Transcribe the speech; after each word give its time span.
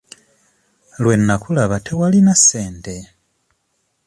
Lwe 1.01 1.13
nnakulaba 1.19 1.77
tewalina 1.85 2.33
ssente. 2.39 2.95